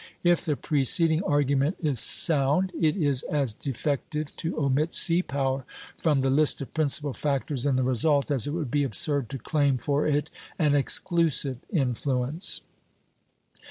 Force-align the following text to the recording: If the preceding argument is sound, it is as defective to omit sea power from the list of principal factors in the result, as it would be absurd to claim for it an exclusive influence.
If 0.23 0.43
the 0.43 0.55
preceding 0.55 1.21
argument 1.25 1.75
is 1.79 1.99
sound, 1.99 2.71
it 2.81 2.97
is 2.97 3.21
as 3.21 3.53
defective 3.53 4.35
to 4.37 4.57
omit 4.57 4.91
sea 4.91 5.21
power 5.21 5.63
from 5.95 6.21
the 6.21 6.31
list 6.31 6.59
of 6.59 6.73
principal 6.73 7.13
factors 7.13 7.67
in 7.67 7.75
the 7.75 7.83
result, 7.83 8.31
as 8.31 8.47
it 8.47 8.51
would 8.51 8.71
be 8.71 8.83
absurd 8.83 9.29
to 9.29 9.37
claim 9.37 9.77
for 9.77 10.07
it 10.07 10.31
an 10.57 10.73
exclusive 10.73 11.59
influence. 11.69 12.61